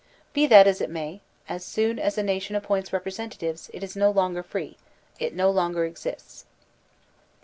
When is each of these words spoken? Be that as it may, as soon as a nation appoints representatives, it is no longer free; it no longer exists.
Be 0.33 0.47
that 0.47 0.65
as 0.65 0.81
it 0.81 0.89
may, 0.89 1.21
as 1.47 1.63
soon 1.63 1.99
as 1.99 2.17
a 2.17 2.23
nation 2.23 2.55
appoints 2.55 2.91
representatives, 2.91 3.69
it 3.71 3.83
is 3.83 3.95
no 3.95 4.09
longer 4.09 4.41
free; 4.41 4.77
it 5.19 5.35
no 5.35 5.51
longer 5.51 5.85
exists. 5.85 6.45